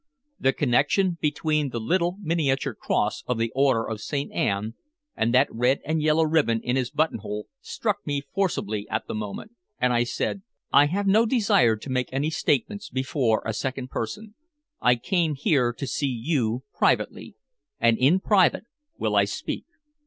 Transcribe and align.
The 0.39 0.51
connection 0.51 1.19
between 1.21 1.69
the 1.69 1.79
little 1.79 2.17
miniature 2.21 2.73
cross 2.73 3.23
of 3.27 3.37
the 3.37 3.51
Order 3.53 3.87
of 3.87 4.01
St. 4.01 4.31
Anne 4.31 4.73
and 5.15 5.31
that 5.31 5.47
red 5.53 5.79
and 5.85 6.01
yellow 6.01 6.23
ribbon 6.23 6.59
in 6.63 6.75
his 6.75 6.89
button 6.89 7.19
hole 7.19 7.45
struck 7.61 7.97
me 8.07 8.23
forcibly 8.33 8.89
at 8.89 9.05
that 9.05 9.13
moment, 9.13 9.51
and 9.79 9.93
I 9.93 10.05
said: 10.05 10.41
"I 10.73 10.87
have 10.87 11.05
no 11.05 11.27
desire 11.27 11.75
to 11.75 11.91
make 11.91 12.09
any 12.11 12.31
statements 12.31 12.89
before 12.89 13.43
a 13.45 13.53
second 13.53 13.91
person. 13.91 14.33
I 14.81 14.95
came 14.95 15.35
here 15.35 15.71
to 15.73 15.85
see 15.85 16.07
you 16.07 16.63
privately, 16.73 17.35
and 17.79 17.95
in 17.99 18.19
private 18.21 18.65
will 18.97 19.15
I 19.15 19.25
speak. 19.25 19.65